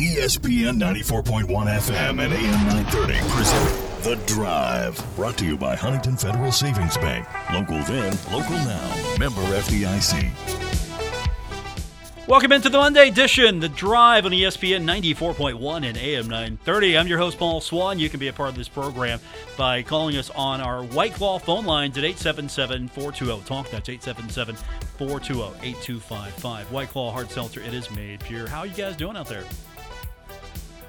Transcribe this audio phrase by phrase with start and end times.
[0.00, 5.14] ESPN 94.1 FM and AM 930 present The Drive.
[5.14, 7.28] Brought to you by Huntington Federal Savings Bank.
[7.52, 9.16] Local then, local now.
[9.18, 10.30] Member FDIC.
[12.26, 16.96] Welcome into the Monday edition, The Drive on ESPN 94.1 and AM 930.
[16.96, 17.98] I'm your host, Paul Swann.
[17.98, 19.20] You can be a part of this program
[19.58, 23.70] by calling us on our White Claw phone lines at 877 420 TALK.
[23.70, 24.56] That's 877
[24.96, 26.72] 420 8255.
[26.72, 28.46] White Claw Hard Seltzer, it is made pure.
[28.46, 29.44] How are you guys doing out there?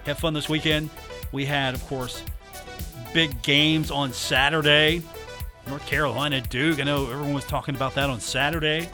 [0.05, 0.89] Have fun this weekend.
[1.31, 2.23] We had, of course,
[3.13, 5.01] big games on Saturday.
[5.67, 6.79] North Carolina, Duke.
[6.79, 8.89] I know everyone was talking about that on Saturday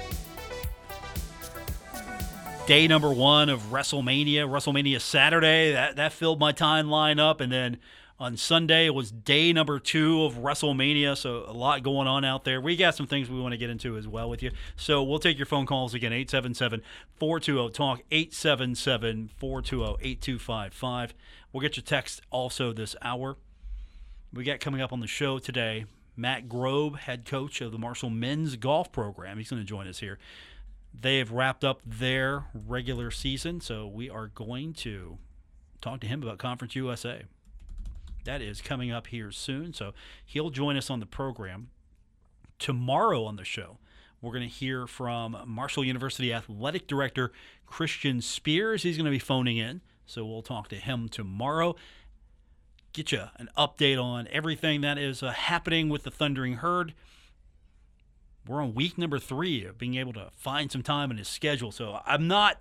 [2.67, 5.71] day number one of WrestleMania, WrestleMania Saturday.
[5.71, 7.77] That that filled my timeline up, and then
[8.20, 11.16] on Sunday was day number two of WrestleMania.
[11.16, 12.59] So a lot going on out there.
[12.59, 14.49] We got some things we want to get into as well with you.
[14.75, 21.11] So we'll take your phone calls again 877-420 talk 877-420-8255.
[21.53, 23.38] We'll get your text also this hour.
[24.34, 25.86] We got coming up on the show today.
[26.16, 29.38] Matt Grobe, head coach of the Marshall men's golf program.
[29.38, 30.17] He's going to join us here.
[31.00, 35.19] They have wrapped up their regular season, so we are going to
[35.80, 37.25] talk to him about Conference USA.
[38.28, 39.94] That is coming up here soon, so
[40.25, 41.70] he'll join us on the program.
[42.59, 43.78] Tomorrow on the show,
[44.22, 47.31] we're going to hear from Marshall University Athletic Director
[47.66, 48.84] Christian Spears.
[48.84, 51.78] He's going to be phoning in, so we'll talk to him tomorrow.
[52.92, 56.94] Get you an update on everything that is uh, happening with the Thundering Herd
[58.45, 61.72] we're on week number three of being able to find some time in his schedule.
[61.72, 62.58] So I'm not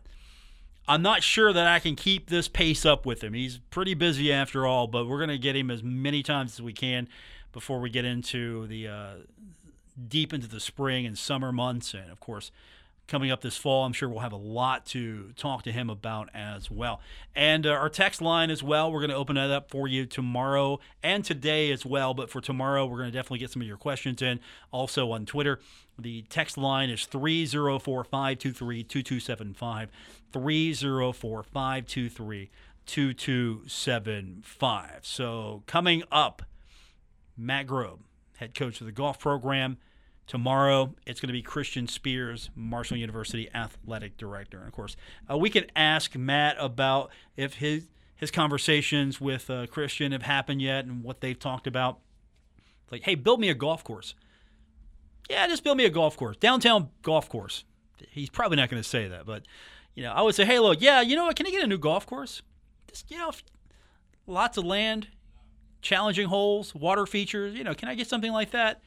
[0.89, 3.33] I'm not sure that I can keep this pace up with him.
[3.33, 6.63] He's pretty busy after all, but we're going to get him as many times as
[6.63, 7.09] we can
[7.53, 9.11] before we get into the uh,
[10.09, 12.51] deep into the spring and summer months, and of course
[13.07, 13.85] coming up this fall.
[13.85, 17.01] I'm sure we'll have a lot to talk to him about as well.
[17.35, 20.07] And uh, our text line as well, we're going to open that up for you
[20.07, 22.15] tomorrow and today as well.
[22.15, 24.41] But for tomorrow, we're going to definitely get some of your questions in.
[24.73, 25.61] Also on Twitter,
[25.99, 29.91] the text line is 304 523 2275.
[30.37, 32.51] 304 523
[32.87, 35.01] 2275.
[35.03, 36.43] So coming up,
[37.37, 37.99] Matt Grobe,
[38.37, 39.79] head coach of the golf program.
[40.27, 44.59] Tomorrow, it's going to be Christian Spears, Marshall University athletic director.
[44.59, 44.97] And of course,
[45.31, 50.63] uh, we can ask Matt about if his his conversations with uh, Christian have happened
[50.63, 51.99] yet and what they've talked about.
[52.91, 54.15] Like, hey, build me a golf course.
[55.29, 57.65] Yeah, just build me a golf course, downtown golf course.
[58.11, 59.43] He's probably not going to say that, but
[59.97, 61.35] you know, I would say, hey, look, yeah, you know what?
[61.37, 62.43] Can I get a new golf course?
[62.87, 63.33] Just you know,
[64.27, 65.09] lots of land,
[65.81, 67.55] challenging holes, water features.
[67.55, 68.83] You know, can I get something like that?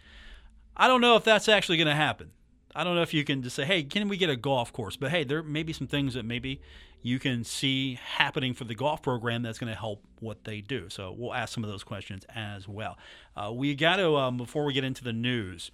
[0.77, 2.31] I don't know if that's actually going to happen.
[2.75, 4.95] I don't know if you can just say, "Hey, can we get a golf course?"
[4.95, 6.61] But hey, there may be some things that maybe
[7.01, 10.89] you can see happening for the golf program that's going to help what they do.
[10.89, 12.97] So we'll ask some of those questions as well.
[13.35, 15.71] Uh, we got to um, before we get into the news,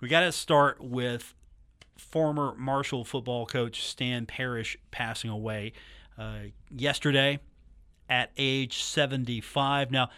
[0.00, 1.34] we got to start with
[2.00, 5.72] former Marshall football coach Stan Parrish passing away
[6.18, 6.40] uh,
[6.74, 7.38] yesterday
[8.08, 9.90] at age 75.
[9.90, 10.10] Now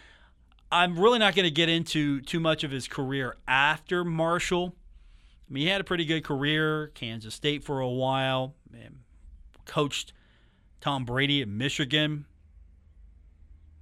[0.71, 4.75] I'm really not going to get into too much of his career after Marshall.
[5.49, 8.55] I mean, he had a pretty good career, Kansas State for a while,
[9.67, 10.15] coached
[10.81, 12.25] Tom Brady at Michigan.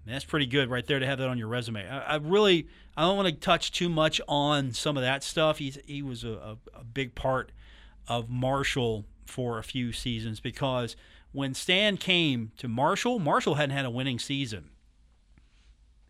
[0.05, 1.89] that's pretty good right there to have that on your resume.
[1.89, 5.59] I, I really I don't want to touch too much on some of that stuff.
[5.59, 7.53] He's he was a, a, a big part
[8.11, 10.97] of Marshall for a few seasons because
[11.33, 14.71] when Stan came to Marshall, Marshall hadn't had a winning season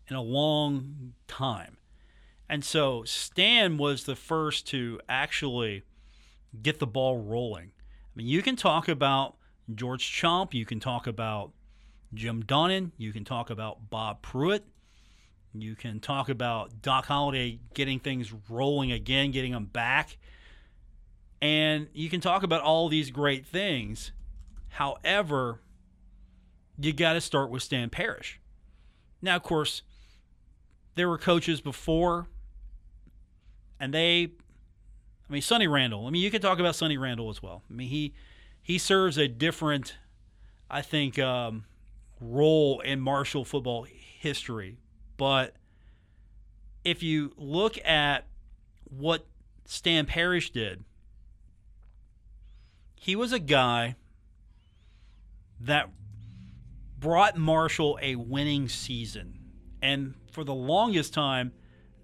[0.07, 1.77] in a long time.
[2.49, 5.83] And so Stan was the first to actually
[6.61, 7.71] get the ball rolling.
[7.71, 9.37] I mean, you can talk about
[9.73, 11.51] George Chaump, you can talk about
[12.13, 14.63] Jim Donnan, you can talk about Bob Pruett,
[15.53, 20.17] you can talk about Doc Holliday getting things rolling again, getting them back.
[21.41, 24.11] And you can talk about all these great things.
[24.69, 25.61] However,
[26.79, 28.39] you got to start with Stan Parrish.
[29.21, 29.81] Now, of course,
[30.95, 32.27] there were coaches before,
[33.79, 34.31] and they,
[35.29, 36.05] I mean, Sonny Randle.
[36.07, 37.63] I mean, you could talk about Sonny Randle as well.
[37.69, 38.13] I mean, he
[38.61, 39.97] he serves a different,
[40.69, 41.65] I think, um,
[42.19, 43.87] role in Marshall football
[44.19, 44.77] history.
[45.17, 45.55] But
[46.83, 48.27] if you look at
[48.85, 49.25] what
[49.65, 50.83] Stan Parrish did,
[53.01, 53.95] he was a guy
[55.59, 55.89] that
[56.99, 59.39] brought Marshall a winning season.
[59.81, 61.51] And for the longest time,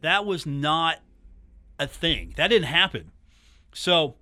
[0.01, 0.97] that was not
[1.77, 2.33] a thing.
[2.35, 3.11] That didn't happen.
[3.75, 4.15] So,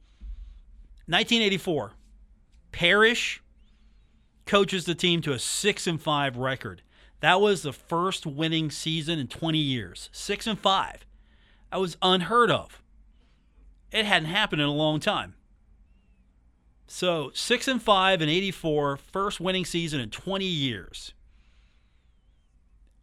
[1.06, 1.94] 1984,
[2.74, 3.42] Parrish
[4.46, 6.82] coaches the team to a six and five record.
[7.22, 10.10] That was the first winning season in 20 years.
[10.12, 11.06] Six and five.
[11.72, 12.84] That was unheard of.
[13.94, 15.36] It hadn't happened in a long time.
[16.88, 21.14] So six and five and 84, first winning season in 20 years.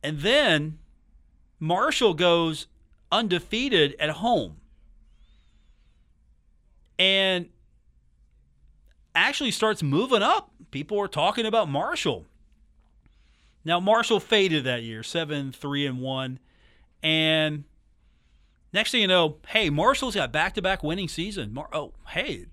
[0.03, 0.79] And then
[1.59, 2.67] Marshall goes
[3.11, 4.57] undefeated at home.
[6.99, 7.49] And
[9.15, 10.51] actually starts moving up.
[10.71, 12.27] People are talking about Marshall.
[13.65, 16.39] Now Marshall faded that year, seven, three, and one.
[17.03, 17.65] And
[18.73, 21.53] next thing you know, hey, Marshall's got back to back winning season.
[21.53, 22.47] Mar- oh, hey,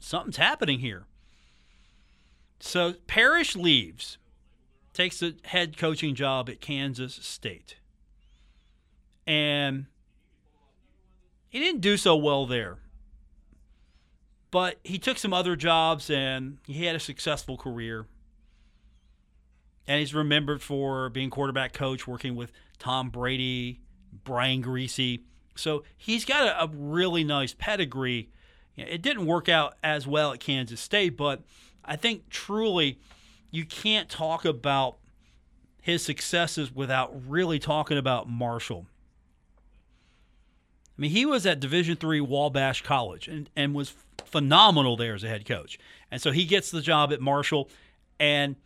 [0.00, 1.04] something's happening here.
[2.60, 4.18] So Parrish leaves,
[4.92, 7.76] takes the head coaching job at Kansas State.
[9.26, 9.86] And
[11.48, 12.78] he didn't do so well there.
[14.50, 18.06] But he took some other jobs and he had a successful career.
[19.86, 23.80] And he's remembered for being quarterback coach, working with Tom Brady,
[24.24, 25.22] Brian Griese.
[25.54, 28.30] So he's got a, a really nice pedigree.
[28.78, 31.42] It didn't work out as well at Kansas State, but
[31.84, 32.98] I think truly
[33.50, 34.98] you can't talk about
[35.80, 38.86] his successes without really talking about Marshall.
[40.96, 43.94] I mean, he was at Division three Wabash College and, and was
[44.24, 45.78] phenomenal there as a head coach.
[46.10, 47.68] And so he gets the job at Marshall,
[48.20, 48.56] and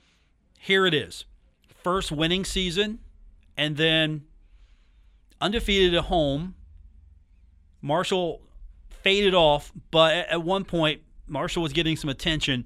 [0.59, 1.25] here it is
[1.83, 2.99] first winning season,
[3.57, 4.23] and then
[5.41, 6.55] undefeated at home.
[7.81, 8.41] Marshall
[9.03, 12.65] faded off, but at one point, Marshall was getting some attention.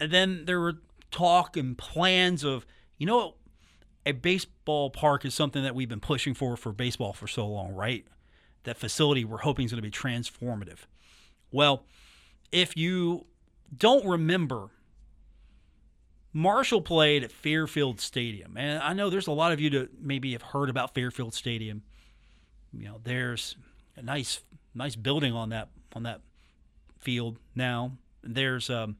[0.00, 0.74] And then there were
[1.10, 2.66] talk and plans of,
[2.96, 3.34] you know,
[4.06, 7.74] a baseball park is something that we've been pushing for for baseball for so long,
[7.74, 8.06] right?
[8.64, 10.78] That facility we're hoping is going to be transformative.
[11.50, 11.84] Well,
[12.52, 13.26] if you
[13.76, 14.68] don't remember,
[16.32, 18.56] Marshall played at Fairfield Stadium.
[18.56, 21.82] And I know there's a lot of you that maybe have heard about Fairfield Stadium.
[22.72, 23.56] You know, there's
[23.96, 24.40] a nice
[24.78, 26.20] nice building on that on that
[26.98, 27.92] field now.
[28.22, 28.96] There's um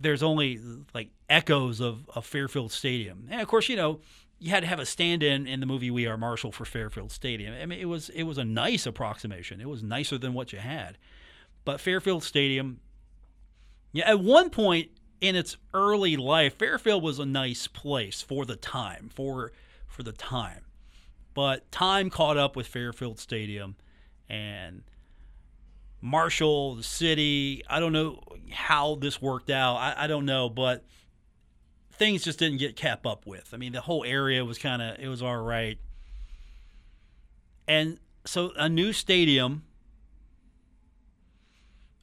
[0.00, 0.60] there's only
[0.92, 3.26] like echoes of, of Fairfield Stadium.
[3.30, 4.00] And of course, you know,
[4.38, 7.54] you had to have a stand-in in the movie We Are Marshall for Fairfield Stadium.
[7.54, 9.60] I mean, it was it was a nice approximation.
[9.60, 10.98] It was nicer than what you had.
[11.64, 12.80] But Fairfield Stadium,
[13.92, 14.90] yeah, at one point
[15.20, 19.52] in its early life, Fairfield was a nice place for the time, for
[19.86, 20.62] for the time.
[21.32, 23.76] But time caught up with Fairfield Stadium
[24.28, 24.82] and
[26.00, 27.62] Marshall, the city.
[27.68, 29.76] I don't know how this worked out.
[29.76, 30.84] I, I don't know, but
[31.92, 33.54] things just didn't get kept up with.
[33.54, 35.78] I mean, the whole area was kind of it was all right.
[37.66, 39.64] And so a new stadium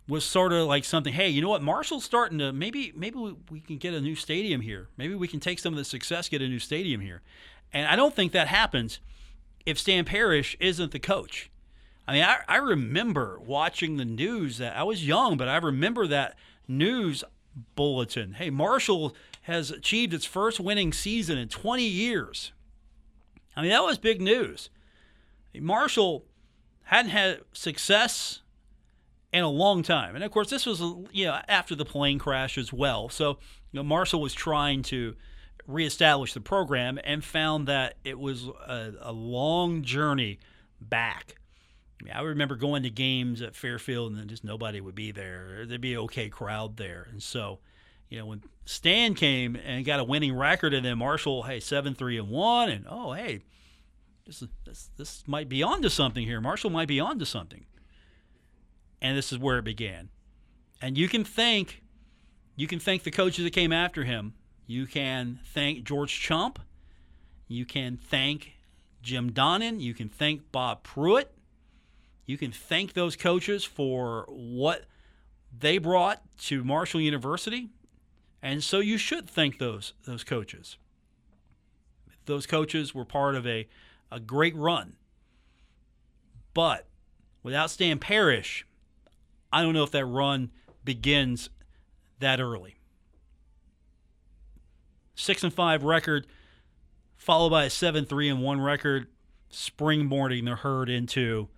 [0.07, 1.13] was sort of like something.
[1.13, 1.61] Hey, you know what?
[1.61, 4.89] Marshall's starting to maybe maybe we, we can get a new stadium here.
[4.97, 7.21] Maybe we can take some of the success, get a new stadium here.
[7.71, 8.99] And I don't think that happens
[9.65, 11.51] if Stan Parrish isn't the coach.
[12.07, 14.57] I mean, I, I remember watching the news.
[14.57, 16.35] That I was young, but I remember that
[16.67, 17.23] news
[17.75, 18.33] bulletin.
[18.33, 22.53] Hey, Marshall has achieved its first winning season in 20 years.
[23.55, 24.69] I mean, that was big news.
[25.53, 26.25] Marshall
[26.83, 28.41] hadn't had success
[29.33, 30.15] in a long time.
[30.15, 30.81] And of course, this was
[31.11, 33.09] you know after the plane crash as well.
[33.09, 33.37] So
[33.71, 35.15] you know, Marshall was trying to
[35.67, 40.39] reestablish the program and found that it was a, a long journey
[40.79, 41.35] back.
[42.13, 45.65] I, remember going to games at Fairfield and then just nobody would be there.
[45.65, 47.59] There'd be an okay crowd there, and so
[48.09, 51.93] you know when Stan came and got a winning record, and then Marshall, hey, seven
[51.93, 53.41] three and one, and oh hey,
[54.25, 56.41] this this this might be onto something here.
[56.41, 57.65] Marshall might be onto something
[59.01, 60.09] and this is where it began.
[60.81, 61.81] And you can thank
[62.55, 64.33] you can thank the coaches that came after him.
[64.67, 66.57] You can thank George Chaump.
[67.47, 68.53] You can thank
[69.01, 69.79] Jim Donnan.
[69.79, 71.25] You can thank Bob Pruett.
[72.25, 74.85] You can thank those coaches for what
[75.57, 77.69] they brought to Marshall University.
[78.41, 80.77] And so you should thank those those coaches.
[82.25, 83.67] Those coaches were part of a,
[84.11, 84.93] a great run.
[86.53, 86.87] But
[87.43, 88.65] without Stan Parrish,
[89.51, 90.51] I don't know if that run
[90.83, 91.49] begins
[92.19, 92.75] that early.
[95.15, 96.27] Six and five record,
[97.15, 99.07] followed by a seven three and one record,
[99.51, 101.49] springboarding the herd into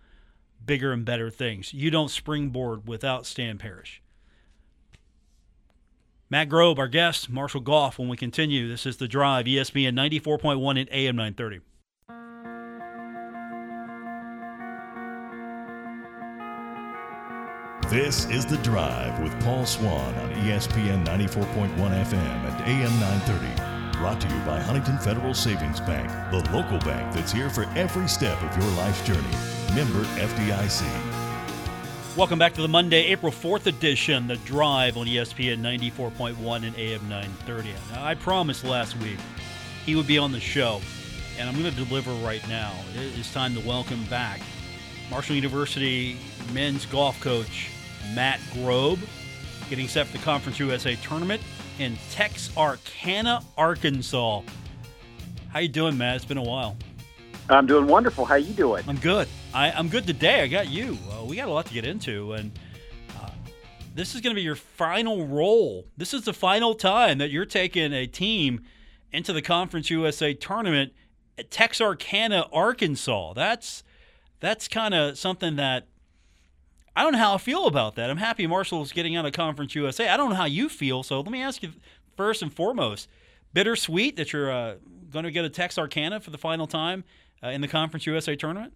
[0.65, 1.73] bigger and better things.
[1.73, 4.01] You don't springboard without Stan Parrish.
[6.29, 7.99] Matt Grobe, our guest, Marshall Golf.
[7.99, 11.59] When we continue, this is the Drive, ESPN 94.1 and AM 930.
[17.89, 23.72] This is The Drive with Paul Swann on ESPN 94.1 FM and AM 930.
[24.03, 28.05] Brought to you by Huntington Federal Savings Bank, the local bank that's here for every
[28.09, 29.23] step of your life's journey.
[29.73, 30.83] Member FDIC.
[32.17, 37.07] Welcome back to the Monday, April 4th edition, The Drive on ESPN 94.1 and AM
[37.07, 37.73] 930.
[37.93, 39.19] Now, I promised last week
[39.85, 40.81] he would be on the show,
[41.39, 42.73] and I'm going to deliver right now.
[42.95, 44.41] It's time to welcome back
[45.09, 46.17] Marshall University
[46.51, 47.69] men's golf coach
[48.13, 48.99] Matt Grobe,
[49.69, 51.41] getting set for the Conference USA tournament
[51.79, 54.41] in Texarkana, Arkansas.
[55.49, 56.17] How you doing, Matt?
[56.17, 56.77] It's been a while.
[57.49, 58.25] I'm doing wonderful.
[58.25, 58.83] How you doing?
[58.87, 59.27] I'm good.
[59.53, 60.41] I, am good today.
[60.41, 60.97] I got you.
[61.11, 62.51] Uh, we got a lot to get into, and
[63.21, 63.29] uh,
[63.93, 65.85] this is going to be your final role.
[65.97, 68.61] This is the final time that you're taking a team
[69.11, 70.93] into the Conference USA tournament
[71.37, 73.33] at Texarkana, Arkansas.
[73.33, 73.83] That's
[74.39, 75.87] that's kind of something that
[76.95, 78.09] I don't know how I feel about that.
[78.09, 80.09] I'm happy Marshall's getting out of Conference USA.
[80.09, 81.73] I don't know how you feel, so let me ask you
[82.15, 83.09] first and foremost:
[83.53, 84.75] bittersweet that you're uh,
[85.09, 87.03] going to get a Texarkana for the final time
[87.43, 88.73] uh, in the Conference USA tournament.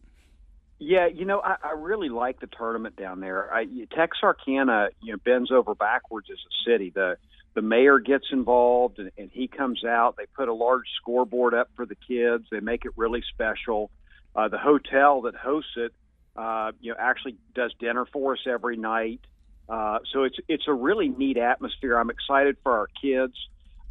[0.79, 3.51] Yeah, you know, I, I really like the tournament down there.
[3.51, 6.91] I, Texarkana, you know, bends over backwards as a city.
[6.93, 7.17] The
[7.55, 10.15] the mayor gets involved and, and he comes out.
[10.15, 12.45] They put a large scoreboard up for the kids.
[12.51, 13.89] They make it really special.
[14.35, 15.91] Uh, the hotel that hosts it,
[16.37, 19.21] uh, you know, actually does dinner for us every night.
[19.67, 21.97] Uh, so it's it's a really neat atmosphere.
[21.97, 23.33] I'm excited for our kids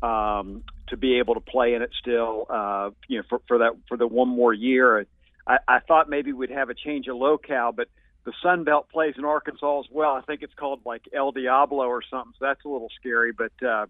[0.02, 2.46] um, to be able to play in it still.
[2.48, 5.06] Uh, you know, for, for that for the one more year.
[5.46, 7.88] I, I thought maybe we'd have a change of locale, but
[8.24, 10.12] the Sun Belt plays in Arkansas as well.
[10.12, 12.32] I think it's called like El Diablo or something.
[12.38, 13.86] So that's a little scary, but uh,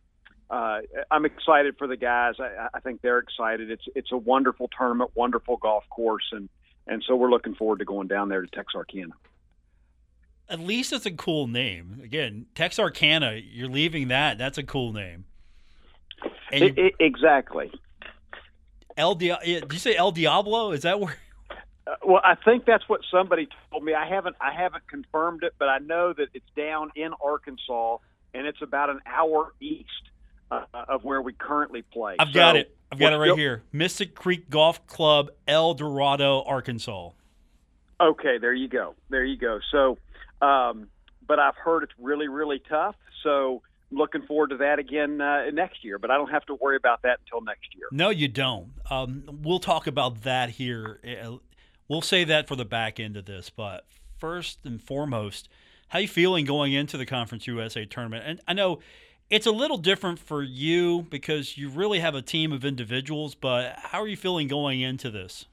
[0.50, 2.34] uh, I'm excited for the guys.
[2.38, 3.70] I, I think they're excited.
[3.70, 6.48] It's it's a wonderful tournament, wonderful golf course, and
[6.86, 9.12] and so we're looking forward to going down there to Texarkana.
[10.48, 12.00] At least it's a cool name.
[12.04, 13.32] Again, Texarkana.
[13.34, 14.38] You're leaving that.
[14.38, 15.24] That's a cool name.
[16.52, 17.72] It, it, exactly.
[18.96, 20.70] El Dia- Did you say El Diablo?
[20.70, 21.16] Is that where?
[21.86, 23.94] Uh, well, I think that's what somebody told me.
[23.94, 27.98] I haven't I haven't confirmed it, but I know that it's down in Arkansas,
[28.32, 29.90] and it's about an hour east
[30.50, 32.16] uh, of where we currently play.
[32.18, 32.76] I've so got it.
[32.90, 33.62] I've got it right here.
[33.72, 37.10] Mystic Creek Golf Club, El Dorado, Arkansas.
[38.00, 38.94] Okay, there you go.
[39.08, 39.58] There you go.
[39.72, 39.98] So,
[40.46, 40.88] um,
[41.26, 42.94] but I've heard it's really, really tough.
[43.22, 45.98] So, looking forward to that again uh, next year.
[45.98, 47.86] But I don't have to worry about that until next year.
[47.90, 48.72] No, you don't.
[48.90, 51.00] Um, we'll talk about that here.
[51.04, 51.38] Uh,
[51.88, 53.50] we'll say that for the back end of this.
[53.50, 53.86] But
[54.18, 55.48] first and foremost,
[55.88, 58.24] how you feeling going into the Conference USA tournament?
[58.26, 58.80] And I know
[59.30, 63.74] it's a little different for you because you really have a team of individuals, but
[63.76, 65.46] how are you feeling going into this?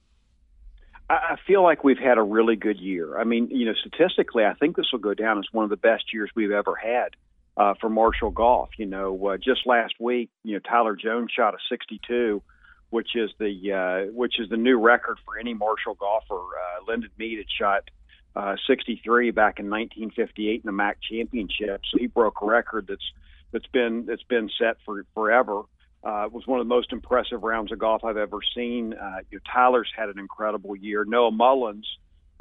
[1.10, 3.20] I feel like we've had a really good year.
[3.20, 5.78] I mean, you know, statistically, I think this will go down as one of the
[5.78, 7.16] best years we've ever had
[7.58, 8.70] uh, for Marshall golf.
[8.78, 12.42] You know, uh, just last week, you know, Tyler Jones shot a 62,
[12.90, 16.36] which is the uh, which is the new record for any Marshall golfer.
[16.36, 17.92] Uh, Lyndon Mead had shot
[18.36, 23.12] uh, 63 back in 1958 in the MAC championship, so he broke a record that's
[23.54, 25.62] that's been that's been set for forever.
[26.04, 28.94] Uh, it was one of the most impressive rounds of golf I've ever seen.
[28.94, 31.06] Uh, you know, Tyler's had an incredible year.
[31.06, 31.88] Noah Mullins,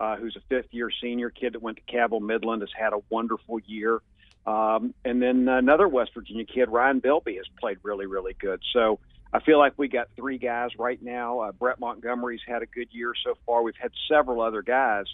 [0.00, 3.61] uh, who's a fifth-year senior kid that went to Cabell Midland, has had a wonderful
[3.61, 4.00] year.
[4.45, 8.61] Um, and then another West Virginia kid, Ryan Bilby, has played really, really good.
[8.73, 8.99] So
[9.33, 11.40] I feel like we got three guys right now.
[11.40, 13.62] Uh, Brett Montgomery's had a good year so far.
[13.62, 15.07] We've had several other guys,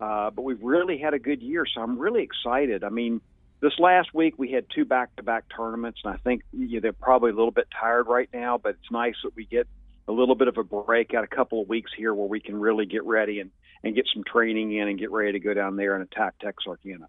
[0.00, 1.64] uh, but we've really had a good year.
[1.72, 2.82] So I'm really excited.
[2.82, 3.20] I mean,
[3.62, 7.30] this last week we had two back-to-back tournaments, and I think you know, they're probably
[7.30, 8.58] a little bit tired right now.
[8.58, 9.66] But it's nice that we get
[10.08, 12.60] a little bit of a break, got a couple of weeks here where we can
[12.60, 13.50] really get ready and
[13.84, 17.06] and get some training in and get ready to go down there and attack Texarkana.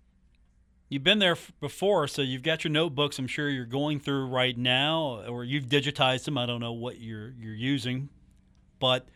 [0.89, 3.17] You've been there before, so you've got your notebooks.
[3.17, 6.37] I'm sure you're going through right now, or you've digitized them.
[6.37, 8.09] I don't know what you're you're using,
[8.79, 9.07] but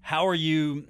[0.00, 0.86] how are you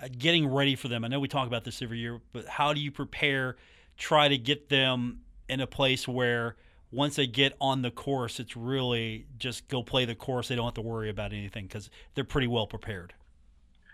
[0.00, 1.04] uh, getting ready for them?
[1.04, 3.56] I know we talk about this every year, but how do you prepare?
[3.96, 6.56] Try to get them in a place where
[6.90, 10.48] once they get on the course, it's really just go play the course.
[10.48, 13.14] They don't have to worry about anything because they're pretty well prepared.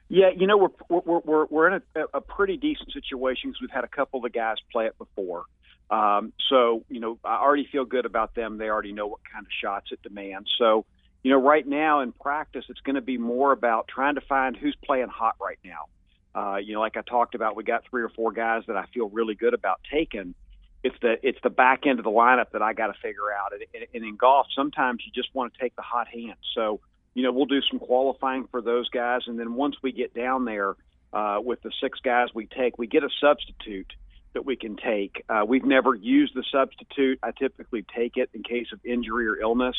[0.09, 3.71] Yeah, you know we're we're we're, we're in a, a pretty decent situation because we've
[3.71, 5.45] had a couple of the guys play it before.
[5.89, 8.59] Um, so you know I already feel good about them.
[8.59, 10.51] They already know what kind of shots it demands.
[10.59, 10.85] So
[11.23, 14.57] you know right now in practice, it's going to be more about trying to find
[14.57, 15.87] who's playing hot right now.
[16.35, 18.87] Uh, you know, like I talked about, we got three or four guys that I
[18.93, 20.35] feel really good about taking
[20.83, 23.53] it's the it's the back end of the lineup that I got to figure out.
[23.53, 26.37] And, and in golf, sometimes you just want to take the hot hand.
[26.55, 26.81] So
[27.15, 30.45] you know we'll do some qualifying for those guys, and then once we get down
[30.45, 30.77] there
[31.13, 33.93] uh, with the six guys we take, we get a substitute
[34.33, 35.25] that we can take.
[35.29, 37.19] Uh, we've never used the substitute.
[37.23, 39.77] I typically take it in case of injury or illness,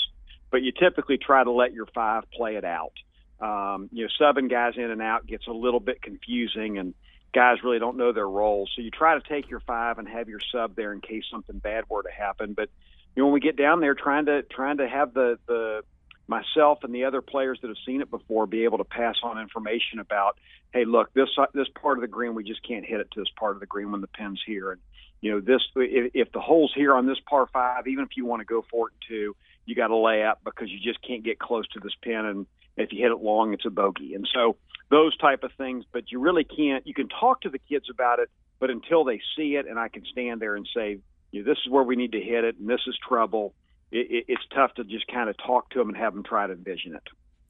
[0.52, 2.94] but you typically try to let your five play it out.
[3.40, 6.94] Um, you know, subbing guys in and out gets a little bit confusing, and
[7.34, 8.72] guys really don't know their roles.
[8.76, 11.58] So you try to take your five and have your sub there in case something
[11.58, 12.54] bad were to happen.
[12.54, 12.70] But
[13.16, 15.84] you know, when we get down there, trying to trying to have the the
[16.28, 19.38] myself and the other players that have seen it before be able to pass on
[19.38, 20.38] information about,
[20.74, 23.30] hey, look, this this part of the green we just can't hit it to this
[23.38, 24.82] part of the green when the pin's here, and
[25.20, 28.26] you know this if, if the hole's here on this par five, even if you
[28.26, 29.36] want to go for it two,
[29.66, 32.46] you got to lay up because you just can't get close to this pin, and
[32.78, 34.56] if you hit it long, it's a bogey, and so
[34.92, 35.86] those type of things.
[35.92, 36.86] But you really can't.
[36.86, 38.30] You can talk to the kids about it,
[38.60, 41.00] but until they see it, and I can stand there and say,
[41.32, 43.56] you know, this is where we need to hit it, and this is trouble
[43.92, 46.48] it, it, it's tough to just kind of talk to them and have them try
[46.48, 47.04] to envision it.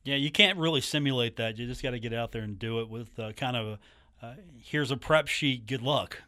[0.04, 1.58] Yeah, you can't really simulate that.
[1.58, 4.26] You just got to get out there and do it with uh, kind of a
[4.26, 4.34] uh,
[4.64, 5.66] here's a prep sheet.
[5.66, 6.22] Good luck.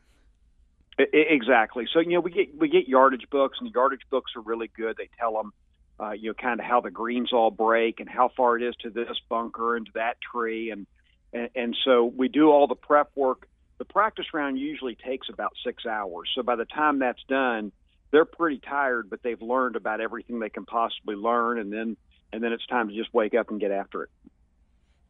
[0.98, 1.88] Exactly.
[1.91, 4.70] So you know we get we get yardage books, and the yardage books are really
[4.75, 4.96] good.
[4.96, 5.53] They tell them,
[6.00, 8.75] uh, you know, kind of how the greens all break and how far it is
[8.82, 10.86] to this bunker and to that tree, and,
[11.34, 13.48] and and so we do all the prep work.
[13.80, 16.30] The practice round usually takes about six hours.
[16.36, 17.72] So by the time that's done,
[18.12, 21.98] they're pretty tired, but they've learned about everything they can possibly learn, and then
[22.32, 24.10] and then it's time to just wake up and get after it.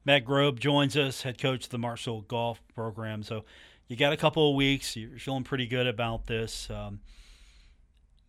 [0.05, 3.23] Matt Grobe joins us, head coach of the Marshall Golf Program.
[3.23, 3.45] So
[3.87, 4.95] you got a couple of weeks.
[4.95, 6.69] You're feeling pretty good about this.
[6.69, 6.99] Um,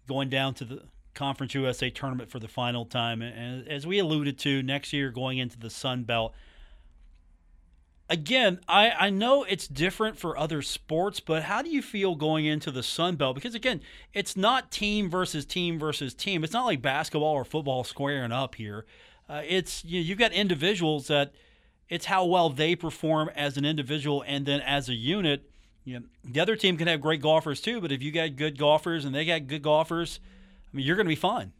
[0.07, 0.83] going down to the
[1.15, 5.39] Conference USA tournament for the final time, and as we alluded to, next year going
[5.39, 6.35] into the Sun Belt
[8.08, 12.46] again, I, I know it's different for other sports, but how do you feel going
[12.46, 13.34] into the Sun Belt?
[13.34, 13.80] Because again,
[14.12, 16.44] it's not team versus team versus team.
[16.44, 18.84] It's not like basketball or football squaring up here.
[19.28, 21.32] Uh, it's you know, you've got individuals that
[21.88, 25.50] it's how well they perform as an individual and then as a unit.
[25.84, 28.58] You know, the other team can have great golfers too, but if you got good
[28.58, 30.18] golfers and they got good golfers,
[30.73, 31.52] I mean, you're going to be fine.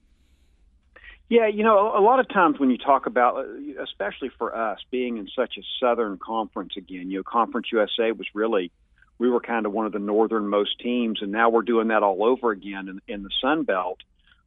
[1.29, 4.79] Yeah, you know, a lot of times when you talk about, uh, especially for us
[4.91, 8.71] being in such a southern conference again, you know, Conference USA was really,
[9.19, 12.25] we were kind of one of the northernmost teams, and now we're doing that all
[12.25, 14.01] over again in, in the Sun Belt.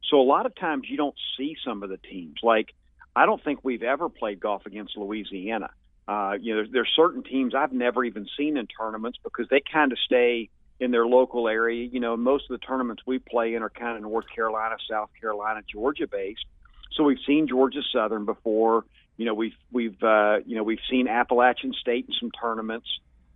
[0.08, 2.36] So a lot of times you don't see some of the teams.
[2.42, 2.72] Like,
[3.16, 5.70] I don't think we've ever played golf against Louisiana.
[6.06, 9.60] Uh, you know, there's, there's certain teams I've never even seen in tournaments because they
[9.72, 10.48] kind of stay
[10.78, 11.86] in their local area.
[11.86, 15.10] You know, most of the tournaments we play in are kind of North Carolina, South
[15.20, 16.46] Carolina, Georgia based.
[16.92, 18.84] So we've seen Georgia Southern before.
[19.16, 22.88] You know, we've we've uh, you know we've seen Appalachian State in some tournaments.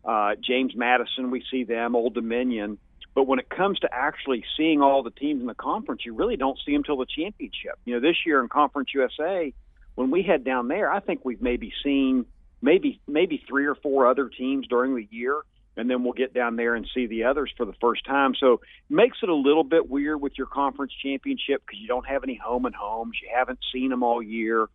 [0.05, 1.95] Uh, James Madison, we see them.
[1.95, 2.79] Old Dominion.
[3.15, 6.37] But when it comes to actually seeing all the teams in the conference, you really
[6.37, 7.79] don't see them till the championship.
[7.85, 9.53] You know, this year in Conference USA,
[9.97, 12.25] when we head down there, I think we've maybe seen
[12.63, 15.43] maybe maybe three or four other teams during the year
[15.77, 18.35] and then we'll get down there and see the others for the first time.
[18.39, 22.07] So it makes it a little bit weird with your conference championship because you don't
[22.07, 23.17] have any home and homes.
[23.23, 24.69] You haven't seen them all year,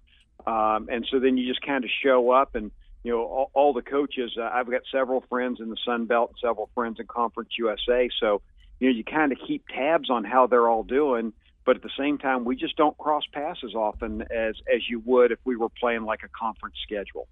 [0.46, 2.72] um, and so then you just kind of show up and
[3.04, 4.36] you know all, all the coaches.
[4.40, 8.10] Uh, I've got several friends in the Sun Belt, several friends in Conference USA.
[8.20, 8.42] So
[8.80, 11.34] you know you kind of keep tabs on how they're all doing.
[11.66, 15.02] But at the same time, we just don't cross paths as often as as you
[15.06, 17.28] would if we were playing like a conference schedule.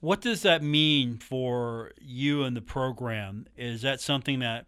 [0.00, 3.46] What does that mean for you and the program?
[3.56, 4.66] Is that something that,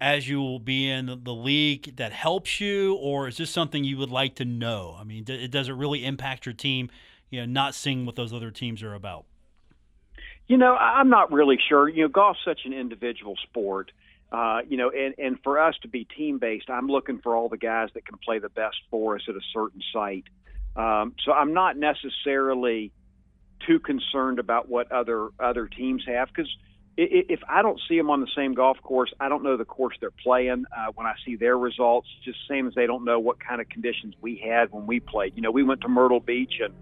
[0.00, 3.96] as you will be in the league, that helps you, or is this something you
[3.98, 4.96] would like to know?
[4.98, 6.90] I mean, does it really impact your team?
[7.30, 9.26] You know, not seeing what those other teams are about.
[10.48, 11.88] You know, I'm not really sure.
[11.88, 13.92] You know, golf's such an individual sport.
[14.32, 17.48] Uh, you know, and, and for us to be team based, I'm looking for all
[17.48, 20.24] the guys that can play the best for us at a certain site.
[20.74, 22.92] Um, so I'm not necessarily
[23.66, 26.50] too concerned about what other other teams have because
[27.00, 29.96] if I don't see them on the same golf course, I don't know the course
[30.00, 30.64] they're playing.
[30.76, 33.68] Uh, when I see their results, just same as they don't know what kind of
[33.68, 35.34] conditions we had when we played.
[35.36, 36.74] You know, we went to Myrtle Beach and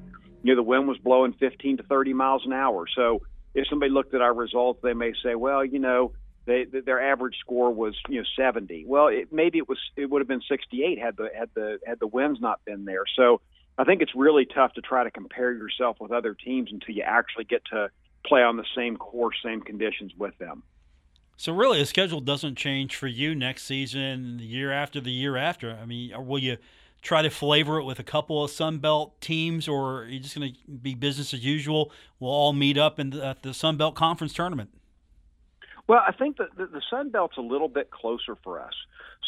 [0.43, 2.87] you know the wind was blowing 15 to 30 miles an hour.
[2.97, 3.21] So
[3.55, 6.13] if somebody looked at our results, they may say, well, you know,
[6.47, 8.85] they, their average score was you know 70.
[8.87, 12.01] Well, it, maybe it was it would have been 68 had the had the had
[12.01, 13.05] the winds not been there.
[13.17, 13.43] So
[13.79, 17.03] I think it's really tough to try to compare yourself with other teams until you
[17.03, 17.91] actually get to
[18.25, 20.63] play on the same course, same conditions with them.
[21.37, 25.37] So really, the schedule doesn't change for you next season, the year after, the year
[25.37, 25.71] after.
[25.71, 26.57] I mean, will you
[27.03, 30.37] try to flavor it with a couple of Sun Belt teams, or are you just
[30.37, 31.93] going to be business as usual?
[32.19, 34.71] We'll all meet up in the, at the Sun Belt Conference tournament.
[35.87, 38.75] Well, I think that the, the Sun Belt's a little bit closer for us.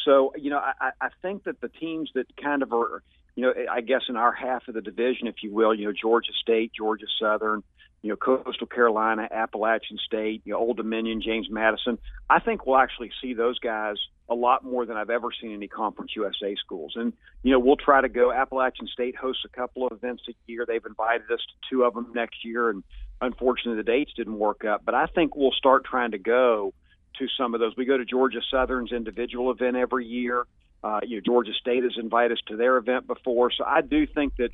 [0.04, 3.02] So, you know, I, I think that the teams that kind of are
[3.38, 5.92] you know, I guess in our half of the division, if you will, you know,
[5.92, 7.62] Georgia State, Georgia Southern,
[8.02, 11.98] you know, Coastal Carolina, Appalachian State, you know, Old Dominion, James Madison.
[12.28, 13.94] I think we'll actually see those guys
[14.28, 16.94] a lot more than I've ever seen any Conference USA schools.
[16.96, 17.12] And,
[17.44, 18.32] you know, we'll try to go.
[18.32, 20.64] Appalachian State hosts a couple of events a year.
[20.66, 22.70] They've invited us to two of them next year.
[22.70, 22.82] And
[23.20, 24.82] unfortunately, the dates didn't work up.
[24.84, 26.74] But I think we'll start trying to go
[27.20, 27.74] to some of those.
[27.76, 30.44] We go to Georgia Southern's individual event every year.
[30.82, 33.50] Uh, you know, Georgia State has invited us to their event before.
[33.50, 34.50] So I do think that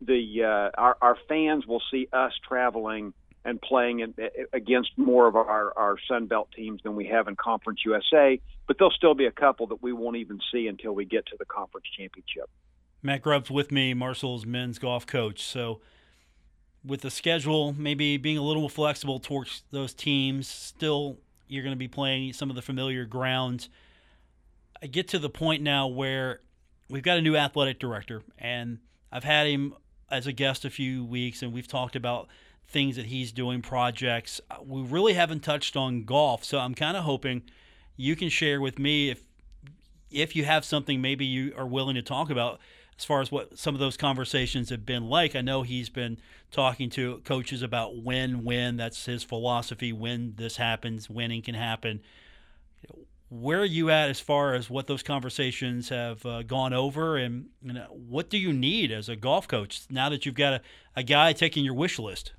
[0.00, 4.14] the uh, our, our fans will see us traveling and playing in,
[4.52, 8.78] against more of our, our Sun Belt teams than we have in Conference USA, but
[8.78, 11.44] there'll still be a couple that we won't even see until we get to the
[11.44, 12.48] conference championship.
[13.02, 15.42] Matt Grobe's with me, Marshall's men's golf coach.
[15.42, 15.80] So,
[16.84, 21.74] with the schedule maybe being a little more flexible towards those teams, still you're going
[21.74, 23.68] to be playing some of the familiar grounds.
[24.82, 26.40] I get to the point now where
[26.90, 28.78] we've got a new athletic director, and
[29.12, 29.74] I've had him
[30.10, 32.26] as a guest a few weeks, and we've talked about
[32.66, 34.40] things that he's doing, projects.
[34.64, 37.42] We really haven't touched on golf, so I'm kind of hoping
[37.96, 39.22] you can share with me if
[40.10, 42.60] if you have something maybe you are willing to talk about
[42.98, 45.34] as far as what some of those conversations have been like.
[45.34, 46.18] I know he's been
[46.50, 52.02] talking to coaches about when, when that's his philosophy, when this happens, winning can happen
[53.32, 57.16] where are you at as far as what those conversations have uh, gone over?
[57.16, 57.48] And
[57.88, 60.60] what do you need as a golf coach now that you've got a,
[60.96, 62.32] a guy taking your wish list?